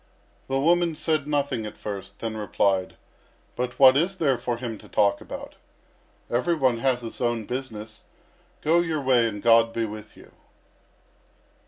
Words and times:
The 0.47 0.59
woman 0.59 0.95
said 0.95 1.27
nothing 1.27 1.63
at 1.67 1.77
first, 1.77 2.21
then 2.21 2.35
replied: 2.35 2.95
"But 3.55 3.77
what 3.77 3.95
is 3.95 4.15
there 4.17 4.35
for 4.39 4.57
him 4.57 4.79
to 4.79 4.87
talk 4.89 5.21
about? 5.21 5.53
Every 6.27 6.55
one 6.55 6.79
has 6.79 7.01
his 7.01 7.21
own 7.21 7.45
business. 7.45 8.01
Go 8.63 8.79
your 8.79 8.99
way, 8.99 9.27
and 9.27 9.43
God 9.43 9.71
be 9.73 9.85
with 9.85 10.17
you." 10.17 10.31